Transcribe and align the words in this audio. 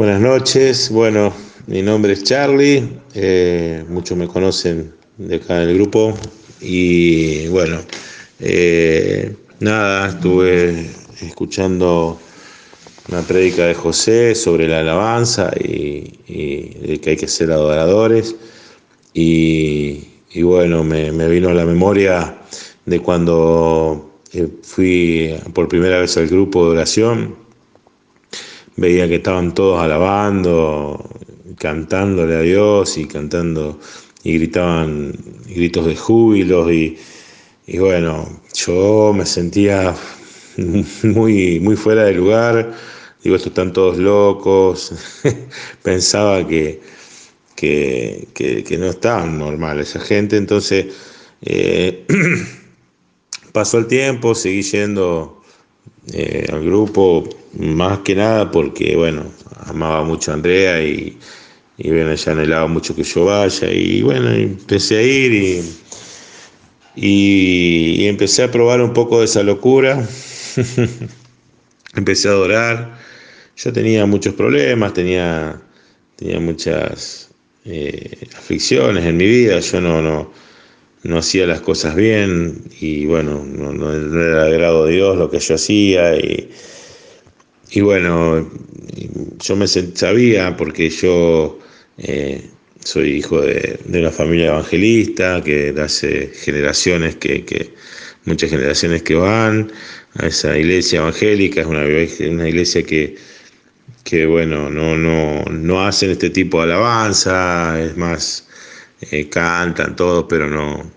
Buenas 0.00 0.22
noches, 0.22 0.88
bueno, 0.90 1.30
mi 1.66 1.82
nombre 1.82 2.14
es 2.14 2.24
Charlie, 2.24 2.88
eh, 3.14 3.84
muchos 3.86 4.16
me 4.16 4.26
conocen 4.26 4.94
de 5.18 5.36
acá 5.36 5.58
del 5.58 5.74
grupo. 5.74 6.14
Y 6.58 7.48
bueno, 7.48 7.82
eh, 8.38 9.36
nada, 9.58 10.08
estuve 10.08 10.90
escuchando 11.20 12.18
una 13.10 13.20
prédica 13.20 13.66
de 13.66 13.74
José 13.74 14.34
sobre 14.34 14.68
la 14.68 14.80
alabanza 14.80 15.50
y, 15.54 16.14
y 16.26 16.98
que 17.00 17.10
hay 17.10 17.16
que 17.18 17.28
ser 17.28 17.52
adoradores. 17.52 18.34
Y, 19.12 20.02
y 20.32 20.40
bueno, 20.40 20.82
me, 20.82 21.12
me, 21.12 21.28
vino 21.28 21.50
a 21.50 21.54
la 21.54 21.66
memoria 21.66 22.38
de 22.86 23.00
cuando 23.00 24.12
eh, 24.32 24.48
fui 24.62 25.34
por 25.52 25.68
primera 25.68 26.00
vez 26.00 26.16
al 26.16 26.26
grupo 26.26 26.64
de 26.64 26.70
oración, 26.70 27.39
veía 28.80 29.06
que 29.06 29.16
estaban 29.16 29.52
todos 29.52 29.78
alabando, 29.78 31.06
cantándole 31.58 32.34
a 32.34 32.40
Dios 32.40 32.96
y 32.96 33.04
cantando 33.04 33.78
y 34.22 34.38
gritaban 34.38 35.12
gritos 35.46 35.84
de 35.84 35.96
júbilo 35.96 36.72
y, 36.72 36.96
y 37.66 37.78
bueno, 37.78 38.40
yo 38.54 39.12
me 39.14 39.26
sentía 39.26 39.94
muy, 41.02 41.60
muy 41.60 41.76
fuera 41.76 42.04
de 42.04 42.14
lugar, 42.14 42.72
digo, 43.22 43.36
estos 43.36 43.50
están 43.50 43.74
todos 43.74 43.98
locos, 43.98 44.94
pensaba 45.82 46.48
que, 46.48 46.80
que, 47.54 48.28
que, 48.34 48.78
no 48.78 48.86
estaban 48.86 49.38
normal 49.38 49.80
esa 49.80 50.00
gente, 50.00 50.38
entonces 50.38 50.86
eh, 51.42 52.06
pasó 53.52 53.76
el 53.76 53.88
tiempo, 53.88 54.34
seguí 54.34 54.62
yendo 54.62 55.39
eh, 56.12 56.46
al 56.52 56.64
grupo, 56.64 57.28
más 57.58 58.00
que 58.00 58.14
nada 58.14 58.50
porque, 58.50 58.96
bueno, 58.96 59.24
amaba 59.66 60.04
mucho 60.04 60.30
a 60.30 60.34
Andrea 60.34 60.82
y, 60.82 61.18
y 61.78 61.90
bueno, 61.90 62.10
ella 62.10 62.32
anhelaba 62.32 62.66
mucho 62.66 62.94
que 62.94 63.02
yo 63.02 63.24
vaya 63.24 63.70
y 63.72 64.02
bueno, 64.02 64.30
empecé 64.30 64.98
a 64.98 65.02
ir 65.02 65.32
y, 65.32 65.62
y, 66.96 68.06
empecé 68.06 68.42
a 68.42 68.50
probar 68.50 68.80
un 68.82 68.92
poco 68.92 69.20
de 69.20 69.24
esa 69.24 69.42
locura, 69.42 70.06
empecé 71.94 72.28
a 72.28 72.32
adorar, 72.32 72.98
yo 73.56 73.72
tenía 73.72 74.04
muchos 74.06 74.34
problemas, 74.34 74.92
tenía, 74.92 75.60
tenía 76.16 76.40
muchas 76.40 77.30
eh, 77.64 78.26
aflicciones 78.36 79.04
en 79.04 79.16
mi 79.16 79.26
vida, 79.26 79.60
yo 79.60 79.80
no, 79.80 80.32
no 81.02 81.18
hacía 81.18 81.46
las 81.46 81.60
cosas 81.60 81.96
bien 81.96 82.62
y 82.80 83.06
bueno, 83.06 83.44
no, 83.44 83.72
no 83.72 83.92
era 83.92 84.44
agrado 84.44 84.86
de 84.86 84.94
Dios 84.94 85.16
lo 85.16 85.30
que 85.30 85.38
yo 85.38 85.54
hacía 85.54 86.16
y, 86.16 86.50
y 87.70 87.80
bueno, 87.80 88.50
yo 89.38 89.56
me 89.56 89.66
sabía 89.66 90.56
porque 90.56 90.90
yo 90.90 91.58
eh, 91.98 92.42
soy 92.84 93.12
hijo 93.12 93.40
de, 93.40 93.78
de, 93.84 94.00
una 94.00 94.10
familia 94.10 94.48
evangelista 94.48 95.42
que 95.42 95.74
hace 95.78 96.30
generaciones 96.34 97.16
que, 97.16 97.44
que, 97.44 97.70
muchas 98.24 98.50
generaciones 98.50 99.02
que 99.02 99.14
van 99.14 99.72
a 100.18 100.26
esa 100.26 100.56
iglesia 100.58 101.00
evangélica, 101.00 101.62
es 101.62 101.66
una, 101.66 101.82
una 101.82 102.48
iglesia 102.48 102.82
que 102.82 103.16
que 104.04 104.26
bueno, 104.26 104.70
no, 104.70 104.96
no, 104.96 105.44
no 105.44 105.86
hacen 105.86 106.10
este 106.10 106.30
tipo 106.30 106.58
de 106.58 106.64
alabanza, 106.64 107.80
es 107.80 107.96
más, 107.96 108.48
eh, 109.00 109.28
cantan 109.28 109.96
todo, 109.96 110.28
pero 110.28 110.48
no, 110.48 110.90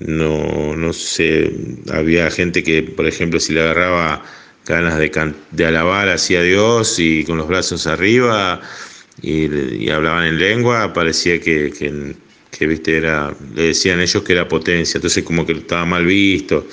no, 0.00 0.76
no 0.76 0.92
sé, 0.92 1.52
había 1.92 2.30
gente 2.30 2.62
que, 2.62 2.82
por 2.82 3.06
ejemplo, 3.06 3.38
si 3.38 3.52
le 3.52 3.62
agarraba 3.62 4.24
ganas 4.66 4.98
de, 4.98 5.64
alabar 5.64 6.08
hacia 6.08 6.42
Dios 6.42 6.98
y 6.98 7.24
con 7.24 7.36
los 7.38 7.48
brazos 7.48 7.86
arriba 7.86 8.60
y, 9.20 9.88
hablaban 9.90 10.26
en 10.26 10.38
lengua, 10.38 10.92
parecía 10.92 11.40
que, 11.40 11.72
que, 12.50 12.66
viste, 12.66 12.96
era, 12.96 13.34
le 13.54 13.68
decían 13.68 14.00
ellos 14.00 14.22
que 14.22 14.32
era 14.32 14.48
potencia, 14.48 14.98
entonces 14.98 15.24
como 15.24 15.44
que 15.46 15.52
estaba 15.52 15.84
mal 15.84 16.04
visto. 16.06 16.66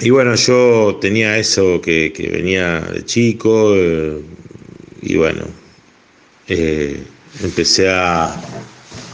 Y 0.00 0.10
bueno, 0.10 0.34
yo 0.34 0.98
tenía 1.00 1.38
eso 1.38 1.80
que, 1.80 2.12
que 2.12 2.28
venía 2.28 2.80
de 2.80 3.04
chico 3.04 3.74
eh, 3.76 4.20
y 5.02 5.16
bueno, 5.16 5.44
eh, 6.48 7.00
empecé 7.42 7.90
a, 7.90 8.34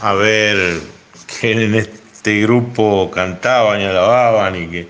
a, 0.01 0.13
ver 0.13 0.79
que 1.27 1.51
en 1.51 1.75
este 1.75 2.41
grupo 2.41 3.09
cantaban 3.11 3.81
y 3.81 3.85
alababan 3.85 4.55
y 4.55 4.67
que... 4.67 4.87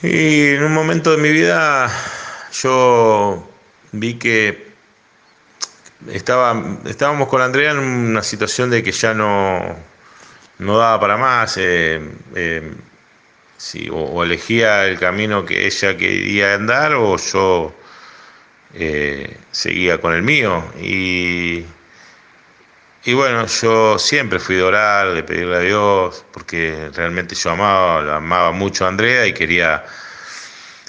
Y 0.00 0.54
en 0.54 0.62
un 0.62 0.72
momento 0.72 1.10
de 1.10 1.18
mi 1.18 1.30
vida 1.30 1.90
yo 2.52 3.48
vi 3.92 4.14
que 4.14 4.68
estaba, 6.12 6.78
estábamos 6.86 7.28
con 7.28 7.42
Andrea 7.42 7.72
en 7.72 7.78
una 7.78 8.22
situación 8.22 8.70
de 8.70 8.82
que 8.82 8.92
ya 8.92 9.14
no, 9.14 9.76
no 10.58 10.78
daba 10.78 11.00
para 11.00 11.16
más. 11.16 11.56
Eh, 11.56 12.00
eh, 12.34 12.72
o, 13.90 14.22
elegía 14.22 14.86
el 14.86 14.98
camino 14.98 15.44
que 15.44 15.66
ella 15.66 15.96
quería 15.96 16.54
andar 16.54 16.94
o 16.94 17.16
yo 17.16 17.74
eh, 18.74 19.36
seguía 19.50 20.00
con 20.00 20.14
el 20.14 20.22
mío. 20.22 20.64
Y, 20.80 21.64
y, 23.04 23.14
bueno, 23.14 23.46
yo 23.46 23.98
siempre 23.98 24.38
fui 24.38 24.56
de 24.56 24.62
orar, 24.62 25.14
de 25.14 25.22
pedirle 25.22 25.56
a 25.56 25.60
Dios, 25.60 26.24
porque 26.32 26.90
realmente 26.94 27.34
yo 27.34 27.50
amaba, 27.50 28.16
amaba 28.16 28.52
mucho 28.52 28.84
a 28.84 28.88
Andrea 28.88 29.26
y 29.26 29.32
quería, 29.32 29.84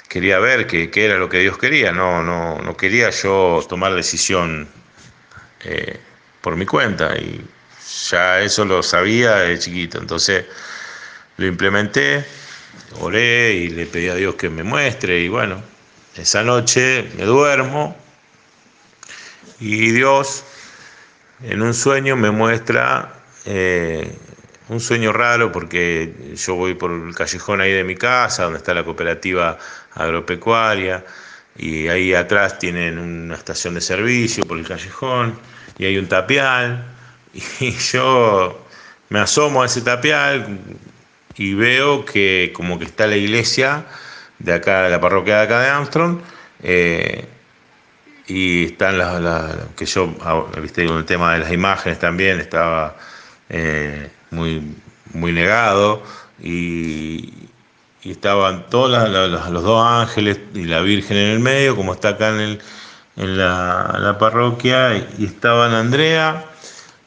quería 0.08 0.38
ver 0.38 0.66
qué, 0.66 0.90
qué 0.90 1.06
era 1.06 1.16
lo 1.16 1.28
que 1.28 1.38
Dios 1.38 1.58
quería. 1.58 1.92
No, 1.92 2.22
no, 2.22 2.58
no 2.58 2.76
quería 2.76 3.10
yo 3.10 3.64
tomar 3.68 3.94
decisión 3.94 4.68
eh, 5.64 5.98
por 6.40 6.56
mi 6.56 6.66
cuenta 6.66 7.16
y 7.16 7.44
ya 8.10 8.40
eso 8.40 8.64
lo 8.64 8.82
sabía 8.82 9.36
de 9.36 9.58
chiquito. 9.58 9.98
Entonces 9.98 10.44
lo 11.36 11.46
implementé 11.46 12.24
oré 12.98 13.52
y 13.54 13.68
le 13.70 13.86
pedí 13.86 14.08
a 14.08 14.14
Dios 14.14 14.34
que 14.34 14.50
me 14.50 14.62
muestre 14.62 15.20
y 15.20 15.28
bueno, 15.28 15.62
esa 16.20 16.42
noche 16.42 17.08
me 17.16 17.24
duermo 17.24 17.96
y 19.58 19.90
Dios 19.90 20.44
en 21.42 21.62
un 21.62 21.72
sueño 21.72 22.14
me 22.16 22.30
muestra 22.30 23.14
eh, 23.46 24.14
un 24.68 24.80
sueño 24.80 25.12
raro 25.12 25.50
porque 25.50 26.34
yo 26.36 26.54
voy 26.56 26.74
por 26.74 26.90
el 26.90 27.14
callejón 27.14 27.62
ahí 27.62 27.72
de 27.72 27.84
mi 27.84 27.96
casa 27.96 28.44
donde 28.44 28.58
está 28.58 28.74
la 28.74 28.84
cooperativa 28.84 29.58
agropecuaria 29.94 31.04
y 31.56 31.88
ahí 31.88 32.14
atrás 32.14 32.58
tienen 32.58 32.98
una 32.98 33.34
estación 33.34 33.74
de 33.74 33.80
servicio 33.80 34.44
por 34.44 34.58
el 34.58 34.66
callejón 34.68 35.38
y 35.78 35.86
hay 35.86 35.96
un 35.96 36.06
tapial 36.06 36.84
y 37.32 37.70
yo 37.92 38.66
me 39.08 39.20
asomo 39.20 39.62
a 39.62 39.66
ese 39.66 39.80
tapial 39.80 40.58
y 41.36 41.54
veo 41.54 42.04
que 42.04 42.52
como 42.54 42.78
que 42.78 42.84
está 42.84 43.06
la 43.06 43.16
iglesia 43.16 43.86
de 44.40 44.54
acá, 44.54 44.88
la 44.88 45.00
parroquia 45.00 45.36
de 45.36 45.42
acá 45.42 45.60
de 45.60 45.68
Armstrong, 45.68 46.18
eh, 46.62 47.24
y 48.26 48.66
están 48.66 48.98
las, 48.98 49.56
que 49.76 49.86
yo, 49.86 50.14
ah, 50.22 50.44
viste, 50.60 50.86
con 50.86 50.98
el 50.98 51.04
tema 51.04 51.34
de 51.34 51.40
las 51.40 51.52
imágenes 51.52 51.98
también 51.98 52.40
estaba 52.40 52.96
eh, 53.48 54.10
muy, 54.30 54.76
muy 55.14 55.32
negado, 55.32 56.02
y, 56.42 57.34
estaban 58.02 58.66
todos 58.70 59.10
los 59.10 59.62
dos 59.62 59.86
ángeles 59.86 60.40
y 60.54 60.64
la 60.64 60.80
Virgen 60.80 61.18
en 61.18 61.28
el 61.32 61.40
medio, 61.40 61.76
como 61.76 61.92
está 61.92 62.10
acá 62.10 62.30
en, 62.30 62.40
el, 62.40 62.60
en 63.16 63.36
la, 63.36 63.94
la 63.98 64.18
parroquia, 64.18 64.96
y 65.18 65.26
estaban 65.26 65.74
Andrea, 65.74 66.46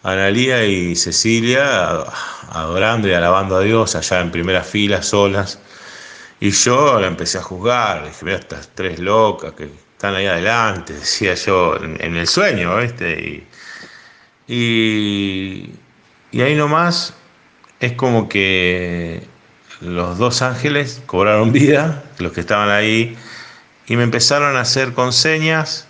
Analía 0.03 0.65
y 0.65 0.97
Cecilia 0.97 2.03
adorando 2.51 3.07
y 3.07 3.13
alabando 3.13 3.55
a 3.55 3.61
Dios 3.61 3.95
allá 3.95 4.19
en 4.19 4.31
primera 4.31 4.61
fila, 4.61 5.01
solas. 5.01 5.59
Y 6.43 6.51
yo 6.51 6.99
la 6.99 7.07
empecé 7.07 7.37
a 7.37 7.41
juzgar, 7.41 8.05
dije, 8.05 8.25
mira 8.25 8.37
estas 8.37 8.69
tres 8.75 8.99
locas 8.99 9.53
que 9.53 9.63
están 9.93 10.13
ahí 10.13 10.25
adelante, 10.25 10.91
decía 10.99 11.35
yo 11.35 11.77
en, 11.81 12.17
el 12.17 12.27
sueño. 12.27 12.83
Y, 12.83 13.47
y, 14.49 15.73
y 16.33 16.41
ahí 16.41 16.53
nomás 16.55 17.13
es 17.79 17.93
como 17.93 18.27
que 18.27 19.23
los 19.79 20.17
dos 20.17 20.41
ángeles 20.41 21.01
cobraron 21.05 21.53
vida, 21.53 22.03
los 22.19 22.33
que 22.33 22.41
estaban 22.41 22.69
ahí, 22.69 23.17
y 23.87 23.95
me 23.95 24.03
empezaron 24.03 24.57
a 24.57 24.61
hacer 24.61 24.91
con 24.91 25.13
señas, 25.13 25.87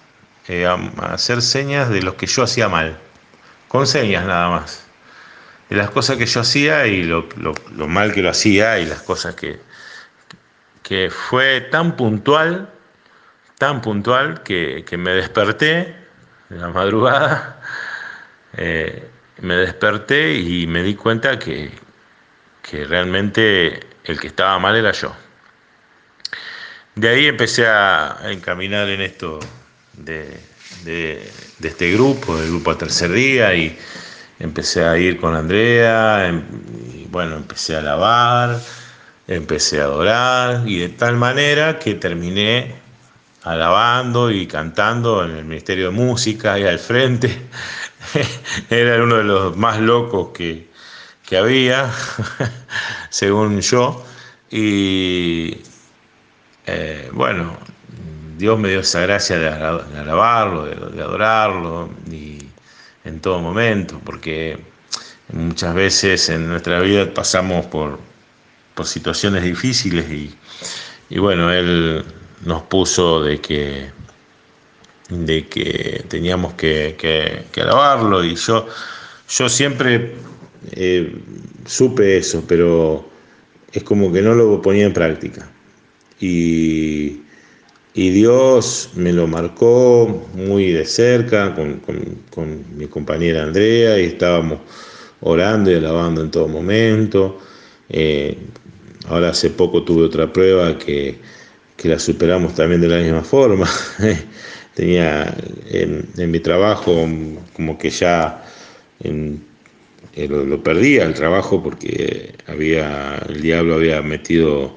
eh, 0.47 0.67
a 0.67 0.75
hacer 1.11 1.41
señas 1.41 1.89
de 1.89 2.03
los 2.03 2.13
que 2.13 2.27
yo 2.27 2.43
hacía 2.43 2.69
mal 2.69 2.99
con 3.69 3.87
señas 3.87 4.27
nada 4.27 4.49
más, 4.49 4.83
de 5.71 5.77
las 5.77 5.89
cosas 5.89 6.17
que 6.17 6.27
yo 6.27 6.41
hacía 6.41 6.85
y 6.85 7.01
lo, 7.01 7.27
lo, 7.37 7.55
lo 7.75 7.87
mal 7.87 8.13
que 8.13 8.21
lo 8.21 8.29
hacía 8.29 8.77
y 8.77 8.85
las 8.85 9.01
cosas 9.01 9.33
que, 9.33 9.59
que 10.83 11.09
fue 11.09 11.61
tan 11.61 11.95
puntual, 11.95 12.69
tan 13.57 13.81
puntual 13.81 14.43
que, 14.43 14.83
que 14.85 14.97
me 14.97 15.11
desperté 15.11 15.95
en 16.49 16.61
la 16.61 16.69
madrugada, 16.69 17.61
eh, 18.57 19.09
me 19.41 19.55
desperté 19.55 20.35
y 20.35 20.67
me 20.67 20.83
di 20.83 20.95
cuenta 20.95 21.39
que, 21.39 21.71
que 22.61 22.85
realmente 22.85 23.79
el 24.03 24.19
que 24.19 24.27
estaba 24.27 24.59
mal 24.59 24.75
era 24.75 24.91
yo. 24.91 25.15
De 26.95 27.09
ahí 27.09 27.25
empecé 27.25 27.65
a, 27.65 28.19
encaminar 28.25 28.87
en 28.89 29.01
esto 29.01 29.39
de, 29.93 30.39
este 31.63 31.91
grupo, 31.91 32.37
del 32.37 32.49
grupo 32.49 32.71
a 32.71 32.77
tercer 32.77 33.11
día, 33.11 33.53
y 33.55 33.77
empecé 34.39 34.83
a 34.83 34.97
ir 34.97 35.19
con 35.19 35.35
Andrea, 35.35 36.27
em, 36.27 36.43
y 36.93 37.05
bueno, 37.05 37.37
empecé 37.37 37.75
a 37.75 37.79
alabar, 37.79 38.59
empecé 39.27 39.81
a 39.81 39.85
adorar, 39.85 40.63
y 40.65 40.79
de 40.79 40.89
tal 40.89 41.17
manera 41.17 41.79
que 41.79 41.95
terminé 41.95 42.75
alabando 43.43 44.31
y 44.31 44.47
cantando 44.47 45.23
en 45.23 45.31
el 45.31 45.45
Ministerio 45.45 45.85
de 45.85 45.91
Música 45.91 46.57
y 46.57 46.63
al 46.63 46.79
frente. 46.79 47.29
Era 48.69 49.03
uno 49.03 49.17
de 49.17 49.23
los 49.23 49.57
más 49.57 49.79
locos 49.79 50.29
que, 50.33 50.69
que 51.25 51.37
había, 51.37 51.91
según 53.09 53.61
yo. 53.61 54.05
Y 54.49 55.57
eh, 56.65 57.09
bueno, 57.11 57.57
Dios 58.37 58.59
me 58.59 58.69
dio 58.69 58.81
esa 58.81 59.01
gracia 59.01 59.37
de, 59.37 59.47
alabarlo, 59.47 60.65
de, 60.65 61.01
adorarlo, 61.01 61.89
y 62.09 62.39
en 63.03 63.19
todo 63.19 63.39
momento, 63.39 63.99
porque 64.03 64.59
muchas 65.31 65.73
veces 65.73 66.29
en 66.29 66.47
nuestra 66.47 66.79
vida 66.79 67.13
pasamos 67.13 67.65
por, 67.65 67.99
por 68.75 68.85
situaciones 68.85 69.43
difíciles 69.43 70.09
y, 70.09 70.35
y, 71.09 71.19
bueno, 71.19 71.51
Él 71.51 72.03
nos 72.45 72.63
puso 72.63 73.23
de 73.23 73.39
que, 73.39 73.89
de 75.09 75.47
que 75.47 76.03
teníamos 76.07 76.53
que, 76.53 76.95
que, 76.97 77.61
alabarlo 77.61 78.23
y 78.23 78.35
yo, 78.35 78.67
yo 79.29 79.49
siempre 79.49 80.15
eh, 80.71 81.15
supe 81.65 82.17
eso, 82.17 82.43
pero 82.47 83.07
es 83.71 83.83
como 83.83 84.11
que 84.11 84.21
no 84.21 84.33
lo 84.33 84.61
ponía 84.61 84.85
en 84.85 84.93
práctica. 84.93 85.49
Y 86.19 87.23
y 87.95 88.09
Dios 88.09 88.89
me 88.95 89.13
lo 89.13 89.27
marcó 89.27 90.27
muy 90.33 90.71
de 90.71 90.83
cerca 90.85 91.53
con, 91.53 92.65
mi 92.75 92.87
compañera 92.87 93.43
Andrea 93.43 93.99
y 93.99 94.05
estábamos 94.05 94.59
orando 95.21 95.71
y 95.71 95.75
alabando 95.75 96.21
en 96.21 96.31
todo 96.31 96.47
momento. 96.47 97.39
Eh, 97.89 98.35
ahora 99.07 99.29
hace 99.29 99.49
poco 99.49 99.83
tuve 99.83 100.03
otra 100.03 100.31
prueba 100.31 100.77
que, 100.77 101.19
la 101.83 101.99
superamos 101.99 102.55
también 102.55 102.79
de 102.79 102.87
la 102.87 102.99
misma 102.99 103.23
forma. 103.23 103.69
Tenía 104.73 105.35
en, 105.69 106.07
mi 106.31 106.39
trabajo 106.39 107.05
como 107.53 107.77
que 107.77 107.89
ya 107.89 108.43
eh, 109.03 109.37
lo, 110.29 110.45
lo, 110.45 110.63
perdía 110.63 111.03
el 111.03 111.13
trabajo 111.13 111.61
porque 111.61 112.33
había 112.47 113.21
el 113.27 113.41
diablo 113.41 113.75
había 113.75 114.01
metido 114.01 114.73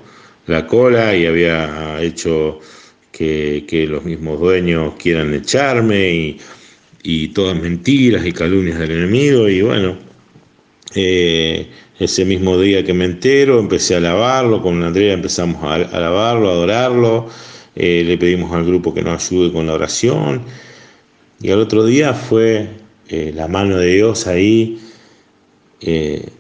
la 0.46 0.66
cola 0.66 1.14
y 1.14 1.26
había 1.26 2.02
hecho 2.02 2.60
que, 3.16 3.86
los 3.88 4.04
mismos 4.04 4.40
dueños 4.40 4.94
quieran 4.98 5.34
echarme 5.34 6.38
y, 7.02 7.28
todas 7.28 7.60
mentiras 7.60 8.26
y 8.26 8.32
calumnias 8.32 8.78
del 8.78 8.90
enemigo. 8.90 9.48
Y 9.48 9.62
bueno, 9.62 9.96
eh, 10.94 11.68
ese 11.98 12.24
mismo 12.24 12.58
día 12.58 12.84
que 12.84 12.94
me 12.94 13.04
entero, 13.04 13.58
empecé 13.58 13.94
a 13.94 13.98
alabarlo, 13.98 14.62
con 14.62 14.82
Andrea 14.82 15.12
empezamos 15.12 15.62
a 15.62 15.74
alabarlo, 15.74 16.48
a 16.48 16.52
adorarlo, 16.52 17.28
eh, 17.74 18.02
le 18.06 18.18
pedimos 18.18 18.52
al 18.54 18.64
grupo 18.64 18.94
que 18.94 19.02
nos 19.02 19.30
ayude 19.30 19.52
con 19.52 19.66
la 19.66 19.74
oración. 19.74 20.42
Y 21.40 21.50
al 21.50 21.60
otro 21.60 21.84
día 21.84 22.14
fue 22.14 22.68
eh, 23.08 23.32
la 23.34 23.48
mano 23.48 23.76
de 23.76 23.94
Dios 23.94 24.26
ahí, 24.26 24.80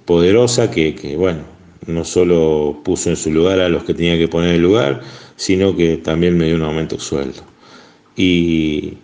poderosa, 0.06 0.70
que, 0.70 0.94
que 0.94 1.16
bueno, 1.16 1.42
no 1.86 2.04
solo 2.04 2.80
puso 2.84 3.10
en 3.10 3.16
su 3.16 3.30
lugar 3.30 3.60
a 3.60 3.68
los 3.68 3.84
que 3.84 3.94
tenía 3.94 4.16
que 4.18 4.28
poner 4.28 4.50
en 4.50 4.56
el 4.56 4.62
lugar, 4.62 5.02
sino 5.36 5.76
que 5.76 5.98
también 5.98 6.36
me 6.36 6.46
dio 6.46 6.56
un 6.56 6.62
aumento 6.62 6.98
sueldo. 6.98 7.42
Y, 8.16 8.96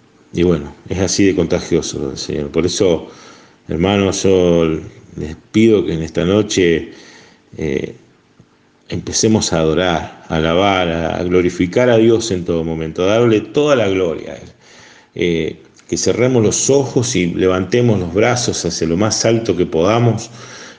bueno, 0.43 0.75
es 0.89 0.99
así 0.99 1.25
de 1.25 1.37
contagioso 1.37 2.09
del 2.09 2.19
Señor. 2.19 2.50
Por 2.50 2.65
eso, 2.67 3.09
hermanos, 3.69 4.23
yo 4.23 4.81
les 5.17 5.37
pido 5.53 5.85
que 5.85 5.94
en 5.94 6.03
esta 6.03 6.25
noche 6.25 6.93
eh, 7.56 7.94
empecemos 8.88 9.53
a 9.53 9.59
adorar, 9.59 10.25
a 10.29 10.37
alabar, 10.37 10.88
a 10.88 11.23
glorificar 11.25 11.91
a 11.91 11.99
Dios 11.99 12.31
en 12.31 12.44
todo 12.44 12.64
momento, 12.64 13.05
a 13.05 13.19
darle 13.19 13.41
toda 13.41 13.76
la 13.76 13.88
gloria 13.88 14.32
a 14.32 14.37
Él. 14.37 14.49
Eh, 15.14 15.56
que 15.88 15.99
cerremos 15.99 16.43
los 16.43 16.70
ojos 16.70 17.14
y 17.17 17.26
levantemos 17.26 18.00
los 18.00 18.14
brazos 18.14 18.64
hacia 18.64 18.87
lo 18.87 18.97
más 18.97 19.26
alto 19.26 19.55
que 19.55 19.67
podamos 19.67 20.31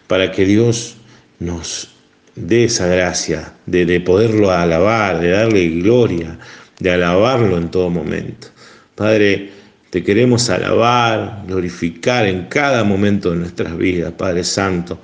para 0.07 0.31
que 0.31 0.43
Dios 0.43 0.95
nos 1.39 1.89
de 2.35 2.63
esa 2.63 2.87
gracia, 2.87 3.53
de, 3.67 3.99
poderlo 4.01 4.49
alabar, 4.51 5.19
de 5.19 5.29
darle 5.29 5.69
gloria, 5.69 6.39
de 6.79 6.91
alabarlo 6.91 7.57
en 7.57 7.69
todo 7.69 7.91
momento. 7.91 8.47
Padre, 8.95 9.51
te 9.93 10.01
queremos 10.03 10.49
alabar, 10.49 11.43
glorificar 11.47 12.25
en 12.25 12.45
cada 12.45 12.83
momento 12.83 13.29
de 13.29 13.35
nuestras 13.35 13.77
vidas, 13.77 14.11
Padre 14.13 14.43
Santo. 14.43 14.97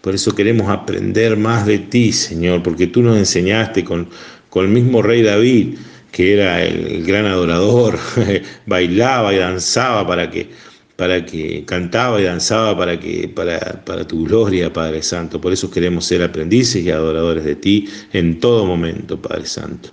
Por 0.00 0.14
eso 0.14 0.36
queremos 0.36 0.68
aprender 0.68 1.36
más 1.36 1.66
de 1.66 1.80
ti, 1.80 2.12
Señor, 2.12 2.62
porque 2.62 2.86
tú 2.86 3.02
nos 3.02 3.18
enseñaste 3.18 3.82
con, 3.82 4.08
con 4.48 4.66
el 4.66 4.70
mismo 4.70 5.02
rey 5.02 5.22
David, 5.22 5.78
que 6.12 6.34
era 6.34 6.62
el 6.62 7.04
gran 7.04 7.26
adorador, 7.26 7.98
bailaba 8.66 9.34
y 9.34 9.38
danzaba 9.38 10.06
para 10.06 10.30
que 10.30 10.48
para 10.94 11.26
que 11.26 11.64
cantaba 11.64 12.20
y 12.20 12.24
danzaba 12.24 12.78
para 12.78 13.00
que 13.00 13.26
para, 13.26 13.58
para 13.84 14.06
tu 14.06 14.26
gloria, 14.26 14.72
Padre 14.72 15.02
Santo. 15.02 15.40
Por 15.40 15.52
eso 15.52 15.72
queremos 15.72 16.04
ser 16.04 16.22
aprendices 16.22 16.84
y 16.84 16.90
adoradores 16.92 17.44
de 17.44 17.56
ti 17.56 17.88
en 18.12 18.38
todo 18.38 18.64
momento, 18.64 19.20
Padre 19.20 19.46
Santo. 19.46 19.88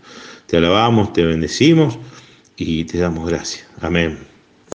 Te 0.46 0.58
alabamos, 0.58 1.12
te 1.12 1.26
bendecimos 1.26 1.98
y 2.56 2.84
te 2.84 3.00
damos 3.00 3.28
gracias. 3.28 3.66
Amén. 3.82 4.33